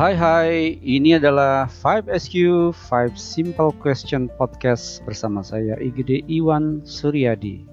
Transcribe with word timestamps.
Hai 0.00 0.16
hai, 0.16 0.80
ini 0.80 1.20
adalah 1.20 1.68
5SQ 1.68 2.72
5 2.72 3.20
Simple 3.20 3.68
Question 3.84 4.32
Podcast 4.32 5.04
bersama 5.04 5.44
saya 5.44 5.76
IGD 5.76 6.24
Iwan 6.24 6.80
Suryadi. 6.88 7.68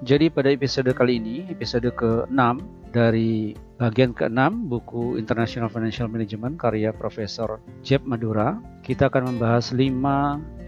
Jadi 0.00 0.32
pada 0.32 0.48
episode 0.48 0.88
kali 0.96 1.20
ini, 1.20 1.44
episode 1.52 1.84
ke-6 1.84 2.64
dari 2.96 3.52
bagian 3.76 4.16
ke-6 4.16 4.72
buku 4.72 5.20
International 5.20 5.68
Financial 5.68 6.08
Management 6.08 6.56
karya 6.56 6.96
Profesor 6.96 7.60
Jeb 7.84 8.00
Madura, 8.08 8.56
kita 8.80 9.12
akan 9.12 9.36
membahas 9.36 9.68
5 9.76 9.84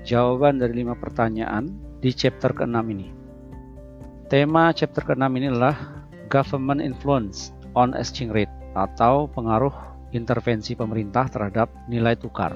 jawaban 0.05 0.61
dari 0.61 0.85
5 0.85 0.93
pertanyaan 1.01 1.73
di 2.05 2.13
chapter 2.13 2.53
ke-6 2.53 2.85
ini. 2.93 3.09
Tema 4.29 4.77
chapter 4.77 5.01
ke-6 5.01 5.25
ini 5.41 5.49
adalah 5.49 6.05
Government 6.29 6.85
Influence 6.85 7.57
on 7.73 7.97
Exchange 7.97 8.37
Rate 8.37 8.64
atau 8.75 9.31
pengaruh 9.31 9.73
intervensi 10.11 10.75
pemerintah 10.75 11.27
terhadap 11.31 11.71
nilai 11.87 12.15
tukar. 12.19 12.55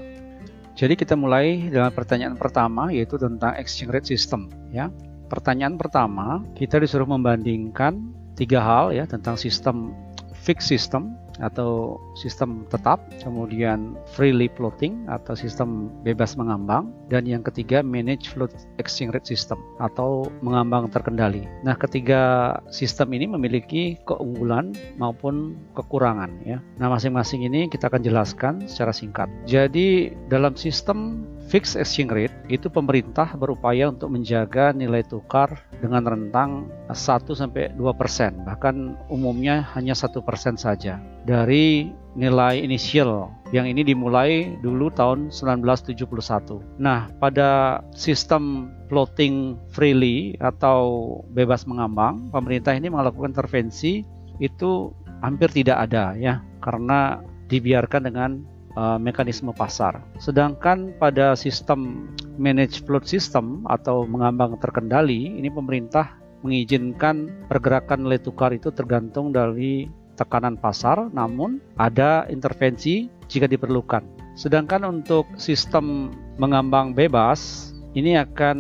Jadi 0.79 0.95
kita 0.95 1.19
mulai 1.19 1.67
dengan 1.67 1.91
pertanyaan 1.91 2.39
pertama 2.39 2.95
yaitu 2.95 3.19
tentang 3.19 3.59
exchange 3.59 3.91
rate 3.91 4.09
system 4.15 4.47
ya. 4.71 4.91
Pertanyaan 5.29 5.77
pertama, 5.77 6.41
kita 6.57 6.81
disuruh 6.81 7.05
membandingkan 7.05 7.99
tiga 8.39 8.63
hal 8.63 8.95
ya 8.95 9.05
tentang 9.05 9.35
sistem 9.35 9.93
fixed 10.33 10.71
system 10.71 11.19
atau 11.39 12.03
sistem 12.19 12.67
tetap, 12.69 13.03
kemudian 13.23 13.95
freely 14.15 14.51
floating 14.53 15.07
atau 15.07 15.39
sistem 15.39 15.91
bebas 16.03 16.35
mengambang, 16.35 16.91
dan 17.09 17.25
yang 17.25 17.43
ketiga 17.43 17.81
manage 17.81 18.31
float 18.31 18.53
exchange 18.83 19.15
rate 19.15 19.29
system 19.29 19.59
atau 19.79 20.27
mengambang 20.43 20.91
terkendali. 20.91 21.47
Nah, 21.63 21.79
ketiga 21.79 22.55
sistem 22.69 23.15
ini 23.15 23.31
memiliki 23.31 23.97
keunggulan 24.05 24.75
maupun 24.99 25.57
kekurangan 25.79 26.31
ya. 26.45 26.59
Nah, 26.77 26.91
masing-masing 26.91 27.47
ini 27.47 27.71
kita 27.71 27.89
akan 27.89 28.03
jelaskan 28.03 28.55
secara 28.67 28.91
singkat. 28.91 29.31
Jadi, 29.47 30.13
dalam 30.27 30.59
sistem 30.59 31.25
fixed 31.49 31.81
exchange 31.81 32.13
rate 32.13 32.37
itu 32.53 32.69
pemerintah 32.69 33.33
berupaya 33.35 33.89
untuk 33.89 34.13
menjaga 34.13 34.77
nilai 34.77 35.01
tukar 35.03 35.65
dengan 35.81 36.05
rentang 36.05 36.69
1 36.93 36.97
sampai 37.33 37.73
2%, 37.75 38.45
bahkan 38.45 38.95
umumnya 39.09 39.65
hanya 39.73 39.97
satu 39.97 40.21
persen 40.21 40.61
saja 40.61 41.01
dari 41.25 41.89
nilai 42.13 42.61
inisial 42.61 43.33
yang 43.49 43.65
ini 43.65 43.81
dimulai 43.81 44.61
dulu 44.61 44.93
tahun 44.93 45.33
1971. 45.33 46.61
Nah, 46.77 47.09
pada 47.17 47.81
sistem 47.97 48.69
floating 48.93 49.57
freely 49.73 50.37
atau 50.41 51.05
bebas 51.33 51.65
mengambang, 51.65 52.29
pemerintah 52.29 52.77
ini 52.77 52.93
melakukan 52.93 53.33
intervensi 53.33 54.05
itu 54.39 54.93
hampir 55.25 55.51
tidak 55.51 55.89
ada 55.89 56.15
ya 56.15 56.45
karena 56.63 57.19
dibiarkan 57.49 58.07
dengan 58.07 58.31
uh, 58.79 58.99
mekanisme 59.03 59.51
pasar. 59.51 59.99
Sedangkan 60.23 60.95
pada 61.03 61.35
sistem 61.35 62.07
manage 62.39 62.87
float 62.87 63.11
system 63.11 63.67
atau 63.67 64.07
mengambang 64.07 64.55
terkendali, 64.63 65.35
ini 65.35 65.51
pemerintah 65.51 66.15
mengizinkan 66.47 67.35
pergerakan 67.51 68.07
nilai 68.07 68.23
tukar 68.23 68.55
itu 68.55 68.71
tergantung 68.71 69.35
dari 69.35 69.91
tekanan 70.15 70.55
pasar, 70.55 71.11
namun 71.11 71.59
ada 71.75 72.27
intervensi 72.31 73.11
jika 73.27 73.51
diperlukan. 73.51 74.03
Sedangkan 74.39 74.87
untuk 74.87 75.27
sistem 75.35 76.15
mengambang 76.39 76.95
bebas, 76.95 77.68
ini 77.99 78.15
akan 78.15 78.57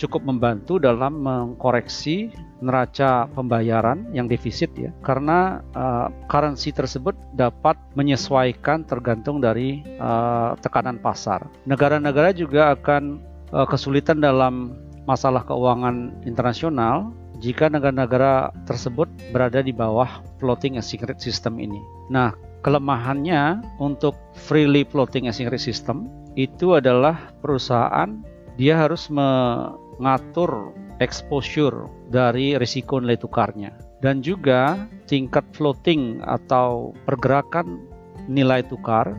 cukup 0.00 0.24
membantu 0.24 0.80
dalam 0.80 1.20
mengkoreksi 1.20 2.32
neraca 2.64 3.28
pembayaran 3.36 4.08
yang 4.16 4.26
defisit 4.26 4.72
ya 4.74 4.90
karena 5.04 5.60
uh, 5.76 6.08
currency 6.26 6.72
tersebut 6.72 7.12
dapat 7.36 7.76
menyesuaikan 7.94 8.88
tergantung 8.88 9.44
dari 9.44 9.84
uh, 10.00 10.56
tekanan 10.64 10.96
pasar. 10.98 11.44
Negara-negara 11.68 12.32
juga 12.32 12.72
akan 12.72 13.20
uh, 13.52 13.68
kesulitan 13.68 14.24
dalam 14.24 14.72
masalah 15.04 15.44
keuangan 15.44 16.24
internasional 16.24 17.12
jika 17.38 17.70
negara-negara 17.70 18.50
tersebut 18.66 19.06
berada 19.30 19.62
di 19.62 19.70
bawah 19.70 20.24
floating 20.42 20.80
exchange 20.80 21.06
rate 21.06 21.22
system 21.22 21.62
ini. 21.62 21.78
Nah, 22.10 22.34
kelemahannya 22.66 23.62
untuk 23.78 24.18
freely 24.34 24.82
floating 24.82 25.30
exchange 25.30 25.54
rate 25.54 25.62
system 25.62 26.10
itu 26.34 26.74
adalah 26.78 27.30
perusahaan 27.42 28.18
dia 28.58 28.74
harus 28.74 29.06
mengatur 29.08 30.74
exposure 30.98 31.86
dari 32.10 32.58
risiko 32.58 32.98
nilai 32.98 33.14
tukarnya 33.14 33.70
dan 34.02 34.18
juga 34.18 34.90
tingkat 35.06 35.46
floating 35.54 36.20
atau 36.26 36.90
pergerakan 37.06 37.86
nilai 38.26 38.66
tukar 38.66 39.14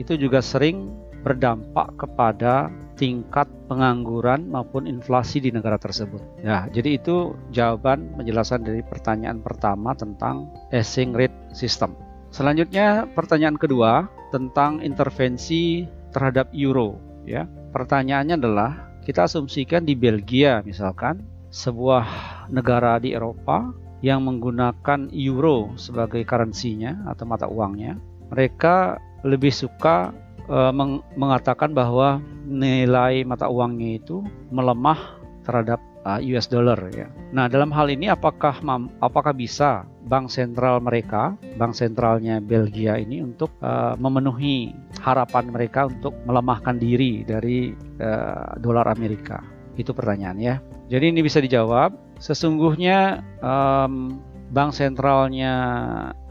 itu 0.00 0.16
juga 0.16 0.40
sering 0.40 0.88
berdampak 1.20 2.00
kepada 2.00 2.72
tingkat 2.98 3.46
pengangguran 3.70 4.50
maupun 4.50 4.86
inflasi 4.90 5.38
di 5.38 5.54
negara 5.54 5.78
tersebut. 5.78 6.18
Ya, 6.42 6.66
jadi 6.70 6.98
itu 6.98 7.34
jawaban 7.54 8.14
penjelasan 8.18 8.66
dari 8.66 8.82
pertanyaan 8.82 9.38
pertama 9.38 9.94
tentang 9.94 10.50
exchange 10.74 11.14
rate 11.14 11.38
system. 11.54 11.94
Selanjutnya 12.34 13.06
pertanyaan 13.14 13.56
kedua 13.58 14.10
tentang 14.34 14.82
intervensi 14.82 15.86
terhadap 16.10 16.50
euro 16.54 16.98
ya. 17.26 17.46
Pertanyaannya 17.78 18.34
adalah 18.42 18.90
kita 19.06 19.30
asumsikan 19.30 19.86
di 19.86 19.94
Belgia 19.94 20.66
misalkan 20.66 21.22
sebuah 21.54 22.02
negara 22.50 22.98
di 22.98 23.14
Eropa 23.14 23.70
yang 24.02 24.26
menggunakan 24.26 25.14
euro 25.14 25.78
sebagai 25.78 26.26
currency-nya 26.26 27.06
atau 27.06 27.22
mata 27.22 27.46
uangnya, 27.46 27.94
mereka 28.34 28.98
lebih 29.22 29.54
suka 29.54 30.10
uh, 30.50 30.74
meng 30.74 31.06
mengatakan 31.14 31.70
bahwa 31.70 32.18
nilai 32.50 33.22
mata 33.22 33.46
uangnya 33.46 34.02
itu 34.02 34.26
melemah 34.50 35.18
terhadap 35.46 35.78
uh, 36.08 36.16
eh, 36.16 36.32
US 36.32 36.48
dollar 36.48 36.80
ya. 36.88 37.12
Nah, 37.36 37.52
dalam 37.52 37.68
hal 37.68 37.92
ini 37.92 38.08
apakah 38.08 38.56
apakah 39.04 39.32
bisa 39.36 39.84
bank 40.08 40.32
sentral 40.32 40.80
mereka, 40.80 41.36
bank 41.60 41.76
sentralnya 41.76 42.40
Belgia 42.40 42.96
ini 42.96 43.20
untuk 43.20 43.52
uh, 43.60 43.92
memenuhi 44.00 44.72
harapan 45.04 45.52
mereka 45.52 45.84
untuk 45.92 46.16
melemahkan 46.24 46.80
diri 46.80 47.28
dari 47.28 47.76
uh, 48.00 48.56
dolar 48.56 48.88
Amerika? 48.88 49.44
Itu 49.76 49.92
pertanyaan 49.92 50.40
ya. 50.40 50.56
Jadi 50.88 51.12
ini 51.12 51.20
bisa 51.20 51.44
dijawab. 51.44 51.92
Sesungguhnya 52.18 53.22
um, 53.44 54.18
bank 54.50 54.74
sentralnya 54.74 55.54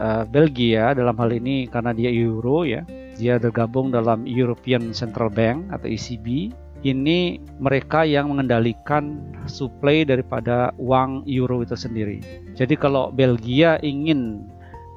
uh, 0.02 0.26
Belgia 0.28 0.92
dalam 0.92 1.16
hal 1.16 1.30
ini 1.32 1.70
karena 1.70 1.94
dia 1.94 2.10
euro 2.12 2.66
ya, 2.66 2.82
dia 3.16 3.40
tergabung 3.40 3.88
dalam 3.94 4.28
European 4.28 4.92
Central 4.92 5.32
Bank 5.32 5.70
atau 5.72 5.88
ECB 5.88 6.52
ini 6.86 7.42
mereka 7.58 8.06
yang 8.06 8.30
mengendalikan 8.30 9.18
suplai 9.50 10.06
daripada 10.06 10.70
uang 10.78 11.26
euro 11.26 11.62
itu 11.66 11.74
sendiri. 11.74 12.22
Jadi 12.54 12.78
kalau 12.78 13.10
Belgia 13.10 13.82
ingin 13.82 14.46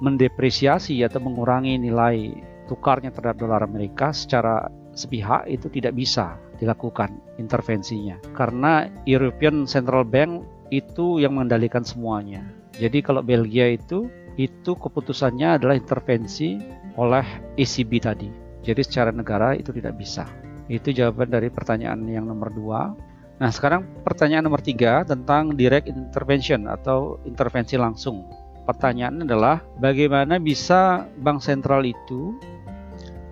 mendepresiasi 0.02 1.02
atau 1.06 1.22
mengurangi 1.22 1.78
nilai 1.78 2.34
tukarnya 2.66 3.14
terhadap 3.14 3.38
dolar 3.38 3.62
Amerika 3.62 4.10
secara 4.14 4.70
sepihak 4.98 5.48
itu 5.48 5.70
tidak 5.70 5.96
bisa 5.96 6.36
dilakukan 6.58 7.14
intervensinya 7.42 8.20
karena 8.38 8.90
European 9.10 9.66
Central 9.66 10.06
Bank 10.06 10.46
itu 10.74 11.22
yang 11.22 11.38
mengendalikan 11.38 11.84
semuanya. 11.86 12.42
Jadi 12.78 13.04
kalau 13.04 13.22
Belgia 13.22 13.76
itu 13.76 14.08
itu 14.40 14.72
keputusannya 14.74 15.60
adalah 15.60 15.76
intervensi 15.76 16.58
oleh 16.96 17.26
ECB 17.60 17.92
tadi. 18.00 18.30
Jadi 18.62 18.82
secara 18.86 19.12
negara 19.12 19.58
itu 19.58 19.74
tidak 19.76 20.00
bisa. 20.00 20.24
Itu 20.72 20.96
jawaban 20.96 21.28
dari 21.28 21.52
pertanyaan 21.52 22.08
yang 22.08 22.24
nomor 22.24 22.48
dua. 22.56 22.96
Nah 23.44 23.52
sekarang 23.52 23.84
pertanyaan 24.08 24.48
nomor 24.48 24.64
tiga 24.64 25.04
tentang 25.04 25.52
direct 25.60 25.92
intervention 25.92 26.72
atau 26.72 27.20
intervensi 27.28 27.76
langsung. 27.76 28.24
Pertanyaan 28.64 29.28
adalah 29.28 29.60
bagaimana 29.84 30.40
bisa 30.40 31.04
bank 31.20 31.44
sentral 31.44 31.84
itu 31.84 32.40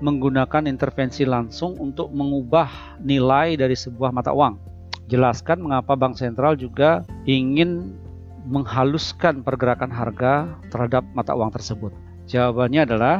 menggunakan 0.03 0.67
intervensi 0.67 1.23
langsung 1.23 1.79
untuk 1.79 2.11
mengubah 2.11 2.99
nilai 2.99 3.55
dari 3.55 3.77
sebuah 3.77 4.11
mata 4.11 4.35
uang. 4.35 4.59
Jelaskan 5.07 5.63
mengapa 5.63 5.95
bank 5.95 6.19
sentral 6.19 6.59
juga 6.59 7.07
ingin 7.23 7.95
menghaluskan 8.49 9.45
pergerakan 9.45 9.91
harga 9.93 10.59
terhadap 10.73 11.05
mata 11.15 11.35
uang 11.37 11.53
tersebut. 11.53 11.93
Jawabannya 12.25 12.83
adalah, 12.87 13.17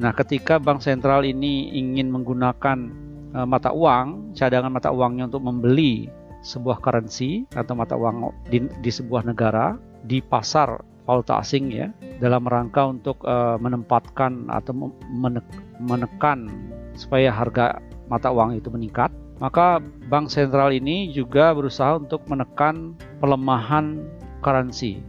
nah 0.00 0.10
ketika 0.16 0.56
bank 0.56 0.80
sentral 0.80 1.22
ini 1.22 1.74
ingin 1.74 2.08
menggunakan 2.08 3.04
E, 3.34 3.38
mata 3.42 3.74
uang, 3.74 4.32
cadangan 4.38 4.70
mata 4.70 4.94
uangnya 4.94 5.26
untuk 5.26 5.42
membeli 5.42 6.06
sebuah 6.44 6.78
currency 6.78 7.48
atau 7.58 7.74
mata 7.74 7.98
uang 7.98 8.30
di, 8.52 8.62
di 8.78 8.90
sebuah 8.92 9.26
negara 9.26 9.74
di 10.04 10.20
pasar 10.20 10.78
valuta 11.08 11.40
asing 11.40 11.72
ya 11.72 11.88
dalam 12.20 12.48
rangka 12.48 12.84
untuk 12.88 13.20
uh, 13.24 13.60
menempatkan 13.60 14.48
atau 14.48 14.92
menek, 15.08 15.44
menekan 15.80 16.48
supaya 16.96 17.32
harga 17.32 17.80
mata 18.08 18.28
uang 18.32 18.56
itu 18.56 18.68
meningkat 18.72 19.12
maka 19.42 19.82
bank 20.08 20.30
sentral 20.30 20.70
ini 20.70 21.10
juga 21.10 21.52
berusaha 21.52 21.98
untuk 22.00 22.24
menekan 22.30 22.94
pelemahan 23.18 24.04
currency 24.40 25.02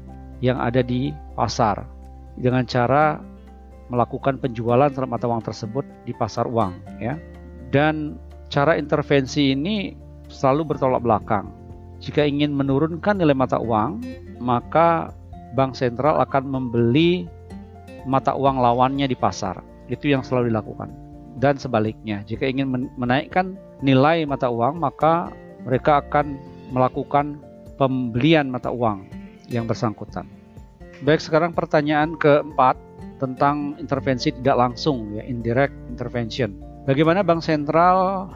yang 0.44 0.60
ada 0.60 0.82
di 0.82 1.14
pasar 1.38 1.86
dengan 2.36 2.68
cara 2.68 3.22
melakukan 3.88 4.42
penjualan 4.42 4.90
terhadap 4.90 5.12
mata 5.14 5.30
uang 5.30 5.46
tersebut 5.46 5.86
di 6.04 6.14
pasar 6.18 6.50
uang 6.50 6.74
ya. 6.98 7.16
Dan 7.76 8.16
cara 8.48 8.80
intervensi 8.80 9.52
ini 9.52 9.92
selalu 10.32 10.72
bertolak 10.72 11.04
belakang. 11.04 11.52
Jika 12.00 12.24
ingin 12.24 12.56
menurunkan 12.56 13.20
nilai 13.20 13.36
mata 13.36 13.60
uang, 13.60 14.00
maka 14.40 15.12
bank 15.60 15.76
sentral 15.76 16.24
akan 16.24 16.48
membeli 16.48 17.28
mata 18.08 18.32
uang 18.32 18.64
lawannya 18.64 19.12
di 19.12 19.18
pasar. 19.20 19.60
Itu 19.92 20.08
yang 20.08 20.24
selalu 20.24 20.56
dilakukan. 20.56 20.88
Dan 21.36 21.60
sebaliknya, 21.60 22.24
jika 22.24 22.48
ingin 22.48 22.88
menaikkan 22.96 23.60
nilai 23.84 24.24
mata 24.24 24.48
uang, 24.48 24.80
maka 24.80 25.36
mereka 25.68 26.00
akan 26.00 26.40
melakukan 26.72 27.44
pembelian 27.76 28.48
mata 28.48 28.72
uang 28.72 29.04
yang 29.52 29.68
bersangkutan. 29.68 30.32
Baik, 31.04 31.20
sekarang 31.20 31.52
pertanyaan 31.52 32.16
keempat 32.16 32.80
tentang 33.20 33.76
intervensi 33.84 34.32
tidak 34.32 34.56
langsung 34.56 35.12
ya, 35.12 35.28
indirect 35.28 35.76
intervention. 35.92 36.56
Bagaimana 36.86 37.26
bank 37.26 37.42
sentral 37.42 38.30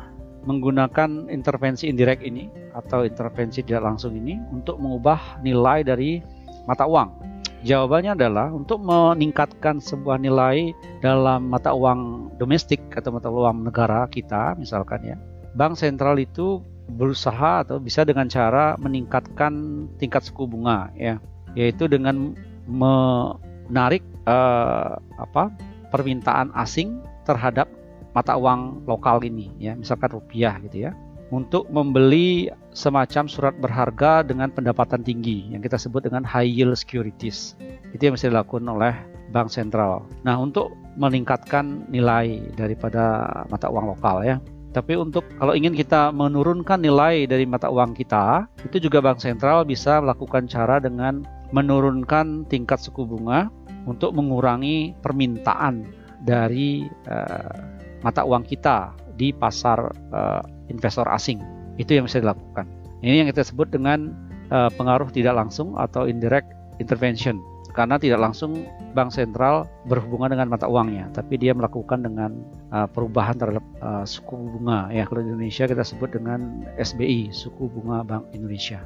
menggunakan 0.50 1.30
intervensi 1.30 1.86
indirect 1.86 2.26
ini 2.26 2.50
atau 2.74 3.06
intervensi 3.06 3.62
tidak 3.62 3.86
langsung 3.86 4.18
ini 4.18 4.42
untuk 4.50 4.82
mengubah 4.82 5.38
nilai 5.46 5.86
dari 5.86 6.18
mata 6.66 6.90
uang? 6.90 7.30
Jawabannya 7.62 8.18
adalah 8.18 8.50
untuk 8.50 8.82
meningkatkan 8.82 9.78
sebuah 9.78 10.18
nilai 10.18 10.74
dalam 11.06 11.54
mata 11.54 11.78
uang 11.78 12.34
domestik 12.42 12.82
atau 12.98 13.14
mata 13.14 13.30
uang 13.30 13.70
negara 13.70 14.10
kita 14.10 14.58
misalkan 14.58 15.06
ya. 15.06 15.16
Bank 15.54 15.78
sentral 15.78 16.18
itu 16.18 16.66
berusaha 16.98 17.62
atau 17.62 17.78
bisa 17.78 18.02
dengan 18.02 18.26
cara 18.34 18.74
meningkatkan 18.82 19.86
tingkat 20.02 20.26
suku 20.26 20.50
bunga 20.50 20.90
ya, 20.98 21.22
yaitu 21.54 21.86
dengan 21.86 22.34
menarik 22.66 24.02
eh, 24.26 24.94
apa 25.22 25.54
permintaan 25.94 26.50
asing 26.58 26.98
terhadap 27.30 27.70
mata 28.16 28.36
uang 28.36 28.90
lokal 28.90 29.22
ini 29.24 29.54
ya, 29.62 29.78
misalkan 29.78 30.14
rupiah 30.14 30.58
gitu 30.66 30.90
ya 30.90 30.92
untuk 31.30 31.70
membeli 31.70 32.50
semacam 32.74 33.30
surat 33.30 33.54
berharga 33.62 34.26
dengan 34.26 34.50
pendapatan 34.50 35.06
tinggi 35.06 35.46
yang 35.54 35.62
kita 35.62 35.78
sebut 35.78 36.06
dengan 36.06 36.26
high 36.26 36.46
yield 36.46 36.74
securities. 36.74 37.54
Itu 37.94 38.10
yang 38.10 38.14
mesti 38.18 38.34
dilakukan 38.34 38.66
oleh 38.66 38.94
bank 39.30 39.54
sentral. 39.54 40.06
Nah, 40.26 40.42
untuk 40.42 40.74
meningkatkan 40.98 41.86
nilai 41.94 42.42
daripada 42.58 43.30
mata 43.48 43.70
uang 43.70 43.94
lokal 43.94 44.26
ya. 44.26 44.38
Tapi 44.70 44.94
untuk 44.94 45.26
kalau 45.42 45.58
ingin 45.58 45.74
kita 45.74 46.14
menurunkan 46.14 46.78
nilai 46.82 47.26
dari 47.26 47.46
mata 47.46 47.74
uang 47.74 47.98
kita, 47.98 48.46
itu 48.66 48.78
juga 48.78 49.02
bank 49.02 49.22
sentral 49.22 49.66
bisa 49.66 49.98
melakukan 50.02 50.46
cara 50.46 50.78
dengan 50.78 51.26
menurunkan 51.50 52.46
tingkat 52.46 52.78
suku 52.78 53.06
bunga 53.06 53.50
untuk 53.90 54.14
mengurangi 54.14 54.94
permintaan 55.02 55.90
dari 56.22 56.86
uh, 57.10 57.79
mata 58.02 58.24
uang 58.24 58.48
kita 58.48 58.96
di 59.20 59.36
pasar 59.36 59.92
uh, 60.16 60.42
investor 60.72 61.06
asing. 61.12 61.44
Itu 61.76 61.96
yang 61.96 62.08
bisa 62.08 62.24
dilakukan. 62.24 62.68
Ini 63.04 63.24
yang 63.24 63.30
kita 63.32 63.44
sebut 63.44 63.72
dengan 63.72 64.16
uh, 64.52 64.72
pengaruh 64.76 65.12
tidak 65.12 65.36
langsung 65.36 65.76
atau 65.76 66.08
indirect 66.08 66.48
intervention. 66.80 67.40
Karena 67.70 68.02
tidak 68.02 68.20
langsung 68.20 68.66
bank 68.98 69.14
sentral 69.14 69.70
berhubungan 69.86 70.34
dengan 70.34 70.50
mata 70.50 70.66
uangnya, 70.66 71.06
tapi 71.14 71.38
dia 71.38 71.54
melakukan 71.54 72.02
dengan 72.02 72.42
uh, 72.74 72.90
perubahan 72.90 73.38
terhadap 73.38 73.64
uh, 73.80 74.04
suku 74.04 74.36
bunga. 74.58 74.90
Ya, 74.90 75.06
kalau 75.06 75.22
di 75.22 75.30
Indonesia 75.32 75.70
kita 75.70 75.86
sebut 75.86 76.10
dengan 76.12 76.66
SBI, 76.82 77.30
suku 77.30 77.70
bunga 77.70 78.02
Bank 78.02 78.34
Indonesia. 78.34 78.84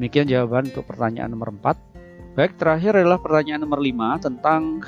Demikian 0.00 0.26
jawaban 0.32 0.72
untuk 0.72 0.88
pertanyaan 0.88 1.28
nomor 1.28 1.52
4. 1.52 2.36
Baik, 2.36 2.56
terakhir 2.56 3.00
adalah 3.00 3.20
pertanyaan 3.20 3.64
nomor 3.64 3.80
5 3.84 4.24
tentang 4.26 4.80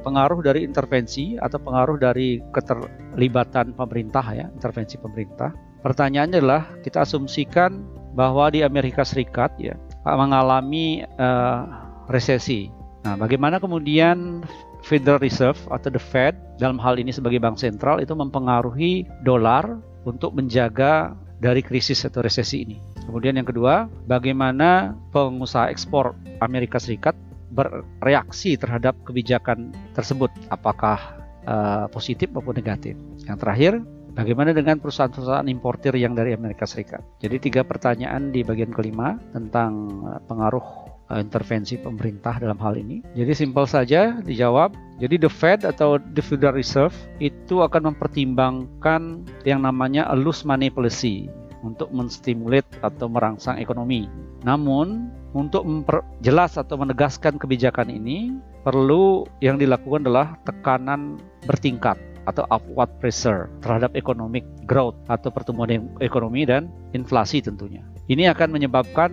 pengaruh 0.00 0.40
dari 0.40 0.64
intervensi 0.66 1.36
atau 1.36 1.60
pengaruh 1.60 2.00
dari 2.00 2.40
keterlibatan 2.50 3.76
pemerintah 3.76 4.24
ya, 4.32 4.46
intervensi 4.50 4.96
pemerintah. 4.96 5.52
Pertanyaannya 5.80 6.38
adalah 6.40 6.62
kita 6.84 7.04
asumsikan 7.04 7.80
bahwa 8.12 8.52
di 8.52 8.60
Amerika 8.60 9.06
Serikat 9.06 9.54
ya 9.56 9.78
mengalami 10.04 11.04
uh, 11.16 11.64
resesi. 12.10 12.68
Nah, 13.06 13.16
bagaimana 13.16 13.56
kemudian 13.56 14.44
Federal 14.84 15.20
Reserve 15.20 15.56
atau 15.72 15.88
the 15.88 16.00
Fed 16.00 16.36
dalam 16.60 16.76
hal 16.80 17.00
ini 17.00 17.12
sebagai 17.12 17.40
bank 17.40 17.56
sentral 17.60 18.00
itu 18.00 18.12
mempengaruhi 18.12 19.08
dolar 19.24 19.80
untuk 20.04 20.36
menjaga 20.36 21.16
dari 21.40 21.64
krisis 21.64 22.04
atau 22.04 22.20
resesi 22.20 22.64
ini. 22.68 22.76
Kemudian 23.08 23.40
yang 23.40 23.48
kedua, 23.48 23.88
bagaimana 24.04 24.92
pengusaha 25.12 25.72
ekspor 25.72 26.12
Amerika 26.44 26.76
Serikat 26.76 27.16
bereaksi 27.50 28.54
terhadap 28.54 28.94
kebijakan 29.02 29.74
tersebut, 29.92 30.30
apakah 30.48 31.20
uh, 31.46 31.86
positif 31.90 32.30
maupun 32.30 32.56
negatif. 32.56 32.94
Yang 33.26 33.38
terakhir, 33.42 33.72
bagaimana 34.14 34.50
dengan 34.54 34.78
perusahaan-perusahaan 34.78 35.46
importir 35.50 35.94
yang 35.98 36.14
dari 36.14 36.34
Amerika 36.34 36.64
Serikat? 36.64 37.02
Jadi 37.22 37.50
tiga 37.50 37.62
pertanyaan 37.66 38.30
di 38.30 38.46
bagian 38.46 38.70
kelima 38.70 39.18
tentang 39.34 40.02
uh, 40.06 40.20
pengaruh 40.30 40.64
uh, 41.10 41.20
intervensi 41.20 41.76
pemerintah 41.76 42.38
dalam 42.38 42.56
hal 42.62 42.78
ini. 42.78 43.02
Jadi 43.18 43.32
simpel 43.34 43.66
saja 43.66 44.22
dijawab. 44.22 44.72
Jadi 45.00 45.16
the 45.16 45.32
Fed 45.32 45.64
atau 45.64 45.96
the 45.96 46.22
Federal 46.22 46.54
Reserve 46.54 46.94
itu 47.18 47.64
akan 47.64 47.94
mempertimbangkan 47.94 49.24
yang 49.48 49.64
namanya 49.64 50.06
loose 50.12 50.44
money 50.44 50.68
policy 50.68 51.32
untuk 51.60 51.92
menstimulat 51.92 52.64
atau 52.80 53.06
merangsang 53.06 53.60
ekonomi. 53.60 54.08
Namun 54.44 55.12
untuk 55.36 55.62
memperjelas 55.62 56.58
atau 56.58 56.80
menegaskan 56.80 57.38
kebijakan 57.38 57.92
ini, 57.92 58.34
perlu 58.66 59.28
yang 59.44 59.60
dilakukan 59.60 60.04
adalah 60.08 60.36
tekanan 60.42 61.20
bertingkat 61.46 61.96
atau 62.28 62.44
upward 62.52 62.90
pressure 63.00 63.48
terhadap 63.64 63.96
economic 63.96 64.44
growth 64.68 64.96
atau 65.08 65.32
pertumbuhan 65.32 65.88
ekonomi 66.04 66.44
dan 66.44 66.68
inflasi 66.92 67.40
tentunya. 67.40 67.82
Ini 68.10 68.30
akan 68.34 68.48
menyebabkan 68.50 69.10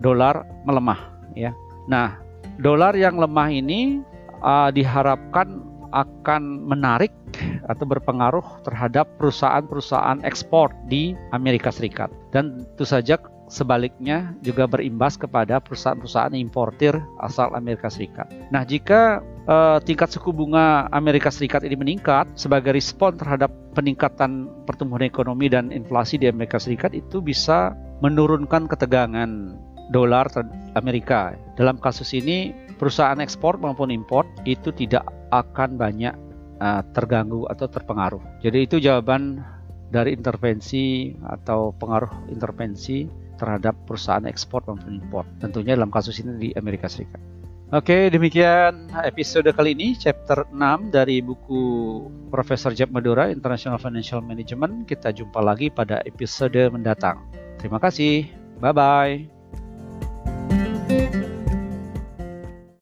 dolar 0.00 0.46
melemah 0.64 0.98
ya. 1.34 1.50
Nah, 1.90 2.18
dolar 2.62 2.94
yang 2.94 3.18
lemah 3.18 3.48
ini 3.50 4.00
uh, 4.42 4.70
diharapkan 4.70 5.71
akan 5.92 6.66
menarik 6.66 7.12
atau 7.68 7.84
berpengaruh 7.88 8.64
terhadap 8.66 9.08
perusahaan-perusahaan 9.16 10.20
ekspor 10.26 10.72
di 10.88 11.16
Amerika 11.32 11.72
Serikat 11.72 12.12
dan 12.34 12.64
tentu 12.64 12.84
saja 12.84 13.16
sebaliknya 13.52 14.32
juga 14.40 14.64
berimbas 14.64 15.20
kepada 15.20 15.60
perusahaan-perusahaan 15.60 16.32
importir 16.32 16.96
asal 17.20 17.52
Amerika 17.52 17.92
Serikat. 17.92 18.24
Nah, 18.48 18.64
jika 18.64 19.20
uh, 19.44 19.76
tingkat 19.84 20.08
suku 20.08 20.32
bunga 20.32 20.88
Amerika 20.88 21.28
Serikat 21.28 21.60
ini 21.68 21.76
meningkat 21.76 22.32
sebagai 22.32 22.72
respon 22.72 23.20
terhadap 23.20 23.52
peningkatan 23.76 24.48
pertumbuhan 24.64 25.04
ekonomi 25.04 25.52
dan 25.52 25.68
inflasi 25.68 26.16
di 26.16 26.32
Amerika 26.32 26.56
Serikat 26.56 26.96
itu 26.96 27.20
bisa 27.20 27.76
menurunkan 28.00 28.64
ketegangan 28.66 29.52
dolar 29.92 30.32
Amerika. 30.72 31.36
Dalam 31.52 31.76
kasus 31.76 32.16
ini, 32.16 32.52
perusahaan 32.80 33.18
ekspor 33.20 33.60
maupun 33.60 33.92
import 33.92 34.26
itu 34.48 34.72
tidak 34.72 35.04
akan 35.30 35.76
banyak 35.76 36.14
uh, 36.60 36.82
terganggu 36.96 37.44
atau 37.52 37.68
terpengaruh. 37.68 38.22
Jadi 38.40 38.58
itu 38.64 38.76
jawaban 38.80 39.44
dari 39.92 40.16
intervensi 40.16 41.12
atau 41.20 41.76
pengaruh 41.76 42.32
intervensi 42.32 43.04
terhadap 43.36 43.76
perusahaan 43.84 44.24
ekspor 44.24 44.64
maupun 44.64 44.96
impor. 44.96 45.24
Tentunya 45.42 45.76
dalam 45.76 45.92
kasus 45.92 46.16
ini 46.24 46.38
di 46.40 46.48
Amerika 46.56 46.88
Serikat. 46.88 47.20
Oke, 47.72 48.12
demikian 48.12 48.92
episode 49.00 49.48
kali 49.56 49.72
ini, 49.72 49.96
chapter 49.96 50.44
6 50.52 50.92
dari 50.92 51.24
buku 51.24 51.60
Profesor 52.28 52.76
Jeb 52.76 52.92
Madura, 52.92 53.32
International 53.32 53.80
Financial 53.80 54.20
Management. 54.20 54.84
Kita 54.84 55.08
jumpa 55.08 55.40
lagi 55.40 55.72
pada 55.72 56.04
episode 56.04 56.68
mendatang. 56.68 57.24
Terima 57.56 57.80
kasih. 57.80 58.28
Bye-bye. 58.60 59.41